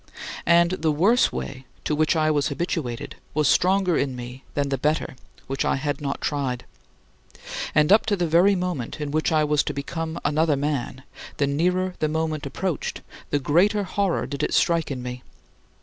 [0.47, 4.77] And the worse way, to which I was habituated, was stronger in me than the
[4.79, 6.65] better, which I had not tried.
[7.75, 11.03] And up to the very moment in which I was to become another man,
[11.37, 15.21] the nearer the moment approached, the greater horror did it strike in me.